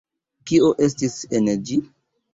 [0.51, 1.79] Kio estis en ĝi?